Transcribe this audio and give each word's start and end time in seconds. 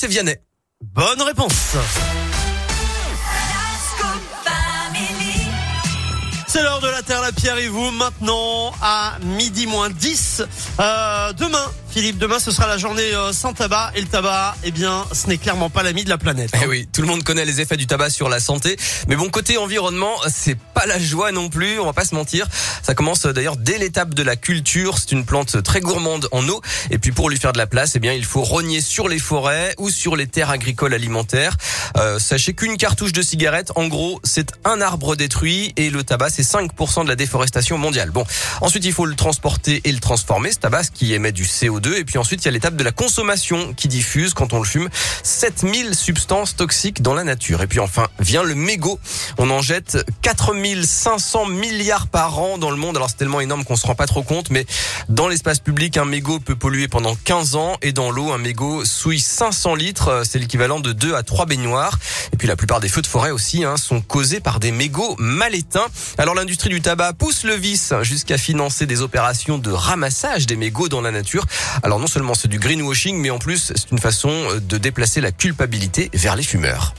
c'est 0.00 0.08
Vianney. 0.08 0.34
Bonne 0.82 1.20
réponse. 1.20 1.76
C'est 6.46 6.62
l'heure 6.62 6.80
de 6.80 6.88
la 6.88 7.02
Terre, 7.02 7.20
la 7.20 7.32
Pierre 7.32 7.58
et 7.58 7.68
vous. 7.68 7.90
Maintenant, 7.90 8.72
à 8.80 9.18
midi 9.22 9.66
moins 9.66 9.90
10. 9.90 10.42
Euh, 10.80 11.32
demain, 11.34 11.64
Philippe, 11.90 12.18
demain 12.18 12.38
ce 12.38 12.50
sera 12.50 12.66
la 12.66 12.78
journée 12.78 13.14
euh, 13.14 13.32
sans 13.32 13.52
tabac 13.52 13.92
et 13.94 14.00
le 14.00 14.06
tabac, 14.06 14.56
eh 14.64 14.70
bien, 14.70 15.04
ce 15.12 15.26
n'est 15.26 15.38
clairement 15.38 15.70
pas 15.70 15.82
l'ami 15.82 16.02
de 16.02 16.08
la 16.08 16.18
planète. 16.18 16.50
Eh 16.62 16.66
oui, 16.66 16.88
tout 16.92 17.02
le 17.02 17.06
monde 17.08 17.22
connaît 17.22 17.44
les 17.44 17.60
effets 17.60 17.76
du 17.76 17.86
tabac 17.86 18.10
sur 18.10 18.28
la 18.28 18.40
santé, 18.40 18.76
mais 19.06 19.16
bon 19.16 19.28
côté 19.28 19.58
environnement, 19.58 20.14
c'est 20.28 20.58
pas 20.58 20.86
la 20.86 20.98
joie 20.98 21.30
non 21.30 21.48
plus, 21.50 21.78
on 21.78 21.84
va 21.84 21.92
pas 21.92 22.04
se 22.04 22.14
mentir. 22.14 22.46
Ça 22.90 22.96
commence 22.96 23.22
d'ailleurs 23.22 23.56
dès 23.56 23.78
l'étape 23.78 24.14
de 24.14 24.24
la 24.24 24.34
culture, 24.34 24.98
c'est 24.98 25.12
une 25.12 25.24
plante 25.24 25.62
très 25.62 25.80
gourmande 25.80 26.26
en 26.32 26.48
eau 26.48 26.60
et 26.90 26.98
puis 26.98 27.12
pour 27.12 27.30
lui 27.30 27.38
faire 27.38 27.52
de 27.52 27.58
la 27.58 27.68
place, 27.68 27.92
eh 27.94 28.00
bien, 28.00 28.14
il 28.14 28.24
faut 28.24 28.42
rogner 28.42 28.80
sur 28.80 29.08
les 29.08 29.20
forêts 29.20 29.76
ou 29.78 29.90
sur 29.90 30.16
les 30.16 30.26
terres 30.26 30.50
agricoles 30.50 30.92
alimentaires. 30.92 31.56
Euh, 31.96 32.18
sachez 32.18 32.52
qu'une 32.52 32.76
cartouche 32.76 33.12
de 33.12 33.22
cigarette, 33.22 33.70
en 33.76 33.86
gros, 33.86 34.20
c'est 34.24 34.50
un 34.64 34.80
arbre 34.80 35.14
détruit 35.14 35.72
et 35.76 35.88
le 35.88 36.02
tabac, 36.02 36.30
c'est 36.30 36.42
5% 36.42 37.04
de 37.04 37.08
la 37.08 37.14
déforestation 37.14 37.78
mondiale. 37.78 38.10
Bon, 38.10 38.24
ensuite 38.60 38.84
il 38.84 38.92
faut 38.92 39.06
le 39.06 39.14
transporter 39.14 39.80
et 39.84 39.92
le 39.92 40.00
transformer, 40.00 40.50
ce 40.50 40.58
tabac 40.58 40.86
qui 40.92 41.14
émet 41.14 41.30
du 41.30 41.44
CO2 41.44 41.94
et 41.94 42.04
puis 42.04 42.18
ensuite 42.18 42.42
il 42.42 42.46
y 42.46 42.48
a 42.48 42.50
l'étape 42.50 42.74
de 42.74 42.82
la 42.82 42.90
consommation 42.90 43.72
qui 43.72 43.86
diffuse 43.86 44.34
quand 44.34 44.52
on 44.52 44.58
le 44.58 44.66
fume 44.66 44.88
7000 45.22 45.94
substances 45.94 46.56
toxiques 46.56 47.02
dans 47.02 47.14
la 47.14 47.22
nature. 47.22 47.62
Et 47.62 47.68
puis 47.68 47.78
enfin 47.78 48.08
vient 48.18 48.42
le 48.42 48.56
mégot. 48.56 48.98
On 49.38 49.48
en 49.50 49.62
jette 49.62 50.04
4500 50.22 51.46
milliards 51.46 52.08
par 52.08 52.40
an 52.40 52.58
dans 52.58 52.72
le 52.72 52.79
Alors 52.88 53.10
c'est 53.10 53.16
tellement 53.16 53.40
énorme 53.40 53.64
qu'on 53.64 53.76
se 53.76 53.86
rend 53.86 53.94
pas 53.94 54.06
trop 54.06 54.22
compte, 54.22 54.50
mais 54.50 54.64
dans 55.08 55.28
l'espace 55.28 55.60
public, 55.60 55.96
un 55.98 56.06
mégot 56.06 56.40
peut 56.40 56.56
polluer 56.56 56.88
pendant 56.88 57.14
15 57.14 57.54
ans 57.54 57.76
et 57.82 57.92
dans 57.92 58.10
l'eau, 58.10 58.32
un 58.32 58.38
mégot 58.38 58.84
souille 58.84 59.20
500 59.20 59.74
litres. 59.74 60.22
C'est 60.24 60.38
l'équivalent 60.38 60.80
de 60.80 60.92
2 60.92 61.14
à 61.14 61.22
3 61.22 61.46
baignoires. 61.46 61.98
Et 62.32 62.36
puis 62.36 62.48
la 62.48 62.56
plupart 62.56 62.80
des 62.80 62.88
feux 62.88 63.02
de 63.02 63.06
forêt 63.06 63.30
aussi 63.30 63.64
hein, 63.64 63.76
sont 63.76 64.00
causés 64.00 64.40
par 64.40 64.60
des 64.60 64.72
mégots 64.72 65.14
mal 65.18 65.54
éteints. 65.54 65.86
Alors 66.16 66.34
l'industrie 66.34 66.70
du 66.70 66.80
tabac 66.80 67.12
pousse 67.12 67.44
le 67.44 67.54
vice 67.54 67.92
jusqu'à 68.02 68.38
financer 68.38 68.86
des 68.86 69.02
opérations 69.02 69.58
de 69.58 69.70
ramassage 69.70 70.46
des 70.46 70.56
mégots 70.56 70.88
dans 70.88 71.02
la 71.02 71.10
nature. 71.10 71.44
Alors 71.82 72.00
non 72.00 72.06
seulement 72.06 72.34
c'est 72.34 72.48
du 72.48 72.58
greenwashing, 72.58 73.18
mais 73.18 73.30
en 73.30 73.38
plus 73.38 73.72
c'est 73.76 73.90
une 73.90 73.98
façon 73.98 74.32
de 74.60 74.78
déplacer 74.78 75.20
la 75.20 75.32
culpabilité 75.32 76.10
vers 76.14 76.36
les 76.36 76.42
fumeurs. 76.42 76.94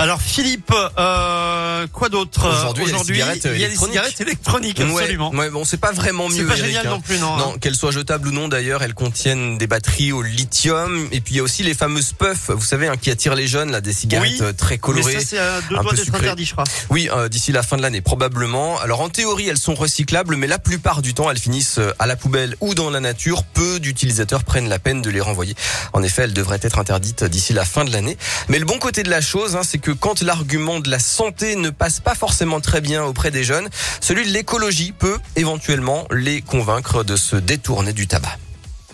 Alors 0.00 0.22
Philippe, 0.22 0.72
euh, 0.98 1.69
quoi 1.92 2.08
d'autre 2.08 2.48
Aujourd'hui, 2.70 2.84
il 2.86 3.16
y 3.16 3.22
a 3.22 3.34
les 3.34 3.74
cigarettes 3.74 3.78
cigarettes 3.78 4.20
électroniques, 4.20 4.80
absolument. 4.80 5.30
Ouais, 5.30 5.38
ouais, 5.38 5.50
bon, 5.50 5.64
c'est 5.64 5.80
pas 5.80 5.92
vraiment 5.92 6.28
mieux. 6.28 6.36
C'est 6.36 6.44
pas 6.44 6.56
Eric, 6.56 6.66
génial 6.66 6.86
hein. 6.86 6.90
non 6.90 7.00
plus, 7.00 7.18
non. 7.18 7.36
Non, 7.36 7.58
qu'elles 7.58 7.74
soient 7.74 7.90
jetables 7.90 8.28
ou 8.28 8.32
non 8.32 8.48
d'ailleurs, 8.48 8.82
elles 8.82 8.94
contiennent 8.94 9.58
des 9.58 9.66
batteries 9.66 10.12
au 10.12 10.22
lithium. 10.22 11.08
Et 11.12 11.20
puis 11.20 11.34
il 11.34 11.36
y 11.38 11.40
a 11.40 11.42
aussi 11.42 11.62
les 11.62 11.74
fameuses 11.74 12.12
puffs, 12.12 12.50
vous 12.50 12.64
savez, 12.64 12.88
hein, 12.88 12.96
qui 13.00 13.10
attirent 13.10 13.34
les 13.34 13.46
jeunes, 13.46 13.70
là, 13.70 13.80
des 13.80 13.92
cigarettes 13.92 14.30
Oui, 14.32 14.38
euh, 14.42 14.52
très 14.52 14.74
Mais 14.74 14.78
colorées. 14.78 15.12
ça, 15.14 15.20
c'est 15.20 15.38
à 15.38 15.60
deux 15.62 15.76
un 15.76 15.82
doigts 15.82 15.92
d'être 15.94 16.14
interdit, 16.14 16.44
je 16.44 16.52
crois. 16.52 16.64
Oui, 16.90 17.08
euh, 17.12 17.28
d'ici 17.28 17.52
la 17.52 17.62
fin 17.62 17.76
de 17.76 17.82
l'année, 17.82 18.00
probablement. 18.00 18.78
Alors 18.80 19.00
en 19.00 19.08
théorie, 19.08 19.48
elles 19.48 19.58
sont 19.58 19.74
recyclables, 19.74 20.36
mais 20.36 20.46
la 20.46 20.58
plupart 20.58 21.02
du 21.02 21.14
temps, 21.14 21.30
elles 21.30 21.38
finissent 21.38 21.78
euh, 21.78 21.92
à 21.98 22.06
la 22.06 22.16
poubelle 22.16 22.56
ou 22.60 22.74
dans 22.74 22.90
la 22.90 23.00
nature. 23.00 23.44
Peu 23.44 23.80
d'utilisateurs 23.80 24.44
prennent 24.44 24.68
la 24.68 24.78
peine 24.78 25.02
de 25.02 25.10
les 25.10 25.20
renvoyer. 25.20 25.54
En 25.92 26.02
effet, 26.02 26.22
elles 26.22 26.34
devraient 26.34 26.60
être 26.62 26.78
interdites 26.78 27.24
d'ici 27.24 27.52
la 27.52 27.64
fin 27.64 27.84
de 27.84 27.92
l'année. 27.92 28.16
Mais 28.48 28.58
le 28.58 28.64
bon 28.64 28.78
côté 28.78 29.02
de 29.02 29.10
la 29.10 29.20
chose, 29.20 29.56
hein, 29.56 29.62
c'est 29.62 29.78
que 29.78 29.90
quand 29.90 30.22
l'argument 30.22 30.80
de 30.80 30.90
la 30.90 30.98
santé 30.98 31.56
ne 31.56 31.69
passe 31.70 32.00
pas 32.00 32.14
forcément 32.14 32.60
très 32.60 32.80
bien 32.80 33.02
auprès 33.04 33.30
des 33.30 33.44
jeunes, 33.44 33.68
celui 34.00 34.26
de 34.26 34.30
l'écologie 34.32 34.92
peut 34.92 35.18
éventuellement 35.36 36.06
les 36.10 36.42
convaincre 36.42 37.04
de 37.04 37.16
se 37.16 37.36
détourner 37.36 37.92
du 37.92 38.06
tabac. 38.06 38.36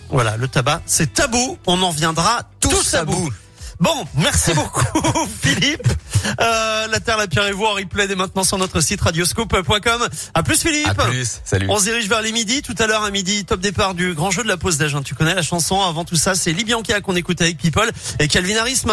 Voilà, 0.09 0.37
le 0.37 0.47
tabac, 0.47 0.81
c'est 0.85 1.13
tabou. 1.13 1.57
On 1.67 1.81
en 1.81 1.91
viendra 1.91 2.41
tous, 2.59 2.93
à 2.93 3.03
bout. 3.03 3.29
Bon, 3.79 4.07
merci 4.15 4.53
beaucoup 4.53 4.81
Philippe. 5.43 5.87
Euh, 6.41 6.87
la 6.87 6.99
Terre, 6.99 7.17
la 7.17 7.27
Pierre 7.27 7.45
et 7.45 7.51
vous 7.51 7.65
en 7.65 7.73
replay 7.73 8.07
dès 8.07 8.15
maintenant 8.15 8.43
sur 8.43 8.57
notre 8.57 8.81
site 8.81 9.01
radioscope.com. 9.01 10.07
À 10.33 10.41
plus 10.43 10.59
Philippe. 10.61 10.87
À 10.87 10.95
plus, 11.05 11.41
salut. 11.45 11.67
On 11.69 11.77
se 11.77 11.83
dirige 11.83 12.09
vers 12.09 12.23
les 12.23 12.31
midis. 12.31 12.63
Tout 12.63 12.73
à 12.79 12.87
l'heure 12.87 13.03
à 13.03 13.11
midi, 13.11 13.45
top 13.45 13.59
départ 13.59 13.93
du 13.93 14.15
grand 14.15 14.31
jeu 14.31 14.41
de 14.41 14.47
la 14.47 14.57
pause 14.57 14.77
d'âge. 14.79 14.95
hein. 14.95 15.03
Tu 15.03 15.13
connais 15.13 15.35
la 15.35 15.43
chanson. 15.43 15.79
Avant 15.81 16.05
tout 16.05 16.15
ça, 16.15 16.33
c'est 16.33 16.53
Libianca 16.53 17.01
qu'on 17.01 17.15
écoute 17.15 17.39
avec 17.39 17.57
People 17.59 17.91
et 18.19 18.27
Calvin 18.27 18.55
Harris. 18.57 18.81